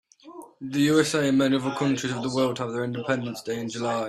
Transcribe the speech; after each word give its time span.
The 0.61 0.81
USA 0.81 1.29
and 1.29 1.37
many 1.37 1.57
other 1.57 1.75
countries 1.75 2.11
of 2.11 2.23
the 2.23 2.35
world 2.35 2.57
have 2.57 2.71
their 2.71 2.83
independence 2.85 3.43
day 3.43 3.59
in 3.59 3.69
July. 3.69 3.99